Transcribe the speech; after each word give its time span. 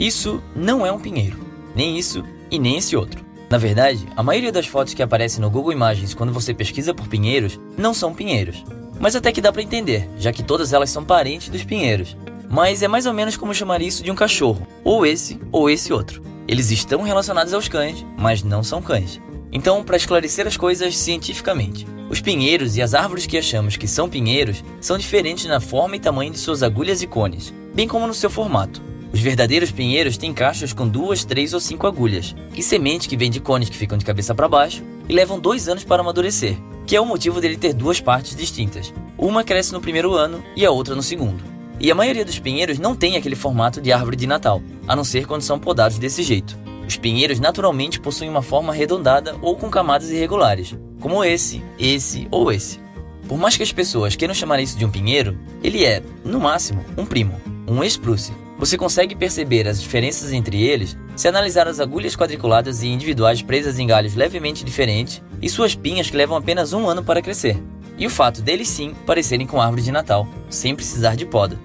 Isso 0.00 0.42
não 0.56 0.86
é 0.86 0.90
um 0.90 0.98
pinheiro, 0.98 1.38
nem 1.76 1.98
isso 1.98 2.24
e 2.50 2.58
nem 2.58 2.78
esse 2.78 2.96
outro. 2.96 3.22
Na 3.50 3.58
verdade, 3.58 4.08
a 4.16 4.22
maioria 4.22 4.50
das 4.50 4.66
fotos 4.66 4.94
que 4.94 5.02
aparecem 5.02 5.42
no 5.42 5.50
Google 5.50 5.74
Imagens 5.74 6.14
quando 6.14 6.32
você 6.32 6.54
pesquisa 6.54 6.94
por 6.94 7.06
pinheiros 7.06 7.60
não 7.76 7.92
são 7.92 8.14
pinheiros. 8.14 8.64
Mas 8.98 9.14
até 9.14 9.30
que 9.30 9.42
dá 9.42 9.52
para 9.52 9.60
entender, 9.60 10.08
já 10.16 10.32
que 10.32 10.42
todas 10.42 10.72
elas 10.72 10.88
são 10.88 11.04
parentes 11.04 11.50
dos 11.50 11.64
pinheiros. 11.64 12.16
Mas 12.48 12.82
é 12.82 12.88
mais 12.88 13.04
ou 13.04 13.12
menos 13.12 13.36
como 13.36 13.52
chamar 13.52 13.82
isso 13.82 14.02
de 14.02 14.10
um 14.10 14.14
cachorro, 14.14 14.66
ou 14.82 15.04
esse 15.04 15.38
ou 15.52 15.68
esse 15.68 15.92
outro. 15.92 16.22
Eles 16.48 16.70
estão 16.70 17.02
relacionados 17.02 17.52
aos 17.52 17.68
cães, 17.68 18.02
mas 18.16 18.42
não 18.42 18.62
são 18.62 18.80
cães. 18.80 19.20
Então, 19.52 19.84
para 19.84 19.98
esclarecer 19.98 20.46
as 20.46 20.56
coisas 20.56 20.96
cientificamente, 20.96 21.86
os 22.08 22.22
pinheiros 22.22 22.74
e 22.74 22.80
as 22.80 22.94
árvores 22.94 23.26
que 23.26 23.36
achamos 23.36 23.76
que 23.76 23.86
são 23.86 24.08
pinheiros 24.08 24.64
são 24.80 24.96
diferentes 24.96 25.44
na 25.44 25.60
forma 25.60 25.96
e 25.96 26.00
tamanho 26.00 26.32
de 26.32 26.38
suas 26.38 26.62
agulhas 26.62 27.02
e 27.02 27.06
cones, 27.06 27.52
bem 27.74 27.86
como 27.86 28.06
no 28.06 28.14
seu 28.14 28.30
formato. 28.30 28.88
Os 29.12 29.20
verdadeiros 29.20 29.72
pinheiros 29.72 30.16
têm 30.16 30.32
cachos 30.32 30.72
com 30.72 30.86
duas, 30.86 31.24
três 31.24 31.52
ou 31.52 31.60
cinco 31.60 31.86
agulhas, 31.86 32.34
e 32.54 32.62
semente 32.62 33.08
que 33.08 33.16
vem 33.16 33.30
de 33.30 33.40
cones 33.40 33.68
que 33.68 33.76
ficam 33.76 33.98
de 33.98 34.04
cabeça 34.04 34.34
para 34.34 34.48
baixo 34.48 34.82
e 35.08 35.12
levam 35.12 35.38
dois 35.38 35.68
anos 35.68 35.82
para 35.82 36.00
amadurecer, 36.00 36.56
que 36.86 36.94
é 36.94 37.00
o 37.00 37.06
motivo 37.06 37.40
dele 37.40 37.56
ter 37.56 37.74
duas 37.74 38.00
partes 38.00 38.36
distintas. 38.36 38.94
Uma 39.18 39.42
cresce 39.42 39.72
no 39.72 39.80
primeiro 39.80 40.14
ano 40.14 40.42
e 40.56 40.64
a 40.64 40.70
outra 40.70 40.94
no 40.94 41.02
segundo. 41.02 41.42
E 41.80 41.90
a 41.90 41.94
maioria 41.94 42.24
dos 42.24 42.38
pinheiros 42.38 42.78
não 42.78 42.94
tem 42.94 43.16
aquele 43.16 43.34
formato 43.34 43.80
de 43.80 43.92
árvore 43.92 44.16
de 44.16 44.26
Natal, 44.26 44.62
a 44.86 44.94
não 44.94 45.02
ser 45.02 45.26
quando 45.26 45.42
são 45.42 45.58
podados 45.58 45.98
desse 45.98 46.22
jeito. 46.22 46.56
Os 46.86 46.96
pinheiros 46.96 47.40
naturalmente 47.40 48.00
possuem 48.00 48.30
uma 48.30 48.42
forma 48.42 48.72
arredondada 48.72 49.36
ou 49.40 49.56
com 49.56 49.70
camadas 49.70 50.10
irregulares, 50.10 50.76
como 51.00 51.24
esse, 51.24 51.62
esse 51.78 52.28
ou 52.30 52.52
esse. 52.52 52.78
Por 53.26 53.38
mais 53.38 53.56
que 53.56 53.62
as 53.62 53.72
pessoas 53.72 54.14
queiram 54.14 54.34
chamar 54.34 54.60
isso 54.60 54.76
de 54.76 54.84
um 54.84 54.90
pinheiro, 54.90 55.38
ele 55.62 55.84
é, 55.84 56.02
no 56.24 56.40
máximo, 56.40 56.84
um 56.98 57.06
primo, 57.06 57.40
um 57.66 57.82
espruce, 57.82 58.32
você 58.60 58.76
consegue 58.76 59.16
perceber 59.16 59.66
as 59.66 59.80
diferenças 59.80 60.34
entre 60.34 60.62
eles 60.62 60.94
se 61.16 61.26
analisar 61.26 61.66
as 61.66 61.80
agulhas 61.80 62.14
quadriculadas 62.14 62.82
e 62.82 62.88
individuais 62.88 63.40
presas 63.40 63.78
em 63.78 63.86
galhos 63.86 64.14
levemente 64.14 64.62
diferentes 64.62 65.22
e 65.40 65.48
suas 65.48 65.74
pinhas 65.74 66.10
que 66.10 66.16
levam 66.16 66.36
apenas 66.36 66.74
um 66.74 66.86
ano 66.86 67.02
para 67.02 67.22
crescer. 67.22 67.56
E 67.96 68.06
o 68.06 68.10
fato 68.10 68.42
deles 68.42 68.68
sim 68.68 68.94
parecerem 69.06 69.46
com 69.46 69.62
árvore 69.62 69.80
de 69.80 69.90
Natal, 69.90 70.28
sem 70.50 70.74
precisar 70.74 71.16
de 71.16 71.24
poda. 71.24 71.58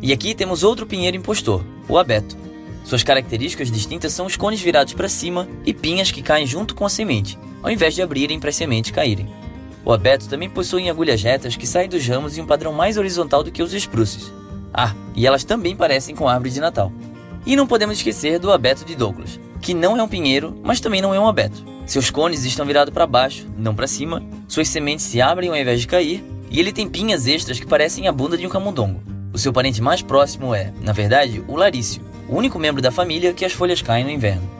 E 0.00 0.12
aqui 0.12 0.36
temos 0.36 0.62
outro 0.62 0.86
pinheiro 0.86 1.16
impostor, 1.16 1.64
o 1.88 1.98
abeto. 1.98 2.36
Suas 2.84 3.02
características 3.02 3.68
distintas 3.68 4.12
são 4.12 4.26
os 4.26 4.36
cones 4.36 4.60
virados 4.60 4.94
para 4.94 5.08
cima 5.08 5.48
e 5.64 5.74
pinhas 5.74 6.12
que 6.12 6.22
caem 6.22 6.46
junto 6.46 6.76
com 6.76 6.86
a 6.86 6.88
semente, 6.88 7.36
ao 7.60 7.72
invés 7.72 7.92
de 7.92 8.02
abrirem 8.02 8.38
para 8.38 8.50
as 8.50 8.56
sementes 8.56 8.92
caírem. 8.92 9.28
O 9.84 9.92
abeto 9.92 10.28
também 10.28 10.48
possui 10.48 10.88
agulhas 10.88 11.20
retas 11.24 11.56
que 11.56 11.66
saem 11.66 11.88
dos 11.88 12.06
ramos 12.06 12.38
em 12.38 12.42
um 12.42 12.46
padrão 12.46 12.72
mais 12.72 12.96
horizontal 12.96 13.42
do 13.42 13.50
que 13.50 13.64
os 13.64 13.74
espruces, 13.74 14.32
ah, 14.76 14.94
e 15.14 15.26
elas 15.26 15.42
também 15.42 15.74
parecem 15.74 16.14
com 16.14 16.28
árvore 16.28 16.50
de 16.50 16.60
Natal. 16.60 16.92
E 17.46 17.56
não 17.56 17.66
podemos 17.66 17.96
esquecer 17.96 18.38
do 18.38 18.52
abeto 18.52 18.84
de 18.84 18.94
Douglas, 18.94 19.40
que 19.62 19.72
não 19.72 19.96
é 19.96 20.02
um 20.02 20.08
pinheiro, 20.08 20.60
mas 20.62 20.80
também 20.80 21.00
não 21.00 21.14
é 21.14 21.18
um 21.18 21.26
abeto. 21.26 21.64
Seus 21.86 22.10
cones 22.10 22.44
estão 22.44 22.66
virados 22.66 22.92
para 22.92 23.06
baixo, 23.06 23.46
não 23.56 23.74
para 23.74 23.86
cima, 23.86 24.22
suas 24.46 24.68
sementes 24.68 25.06
se 25.06 25.22
abrem 25.22 25.48
ao 25.48 25.56
invés 25.56 25.80
de 25.80 25.86
cair, 25.86 26.22
e 26.50 26.60
ele 26.60 26.72
tem 26.72 26.88
pinhas 26.88 27.26
extras 27.26 27.58
que 27.58 27.66
parecem 27.66 28.06
a 28.06 28.12
bunda 28.12 28.36
de 28.36 28.46
um 28.46 28.50
camundongo. 28.50 29.00
O 29.32 29.38
seu 29.38 29.52
parente 29.52 29.80
mais 29.80 30.02
próximo 30.02 30.54
é, 30.54 30.72
na 30.82 30.92
verdade, 30.92 31.42
o 31.48 31.56
larício, 31.56 32.02
o 32.28 32.36
único 32.36 32.58
membro 32.58 32.82
da 32.82 32.90
família 32.90 33.32
que 33.32 33.44
as 33.44 33.52
folhas 33.52 33.80
caem 33.80 34.04
no 34.04 34.10
inverno. 34.10 34.50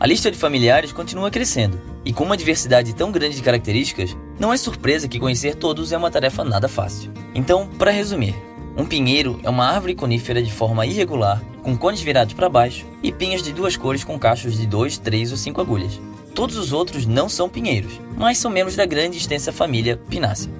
A 0.00 0.06
lista 0.06 0.30
de 0.30 0.38
familiares 0.38 0.92
continua 0.92 1.30
crescendo, 1.30 1.80
e 2.04 2.12
com 2.12 2.24
uma 2.24 2.36
diversidade 2.36 2.94
tão 2.94 3.10
grande 3.10 3.36
de 3.36 3.42
características, 3.42 4.16
não 4.38 4.52
é 4.52 4.56
surpresa 4.56 5.08
que 5.08 5.18
conhecer 5.18 5.56
todos 5.56 5.92
é 5.92 5.98
uma 5.98 6.10
tarefa 6.10 6.44
nada 6.44 6.68
fácil. 6.68 7.10
Então, 7.34 7.66
para 7.66 7.90
resumir, 7.90 8.34
um 8.78 8.86
pinheiro 8.86 9.40
é 9.42 9.50
uma 9.50 9.66
árvore 9.66 9.92
conífera 9.92 10.40
de 10.40 10.52
forma 10.52 10.86
irregular, 10.86 11.42
com 11.64 11.76
cones 11.76 12.00
virados 12.00 12.32
para 12.32 12.48
baixo 12.48 12.86
e 13.02 13.10
pinhas 13.10 13.42
de 13.42 13.52
duas 13.52 13.76
cores 13.76 14.04
com 14.04 14.16
cachos 14.16 14.56
de 14.56 14.66
2, 14.68 14.98
3 14.98 15.32
ou 15.32 15.36
5 15.36 15.60
agulhas. 15.60 16.00
Todos 16.32 16.56
os 16.56 16.72
outros 16.72 17.04
não 17.04 17.28
são 17.28 17.48
pinheiros, 17.48 18.00
mas 18.16 18.38
são 18.38 18.48
membros 18.48 18.76
da 18.76 18.86
grande 18.86 19.16
e 19.16 19.20
extensa 19.20 19.52
família 19.52 19.96
Pinácea. 20.08 20.52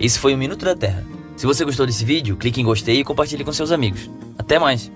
Esse 0.00 0.18
foi 0.18 0.32
o 0.32 0.38
Minuto 0.38 0.64
da 0.64 0.74
Terra. 0.74 1.04
Se 1.36 1.44
você 1.44 1.62
gostou 1.62 1.84
desse 1.84 2.04
vídeo, 2.04 2.36
clique 2.36 2.60
em 2.60 2.64
gostei 2.64 3.00
e 3.00 3.04
compartilhe 3.04 3.44
com 3.44 3.52
seus 3.52 3.70
amigos. 3.70 4.10
Até 4.38 4.58
mais! 4.58 4.90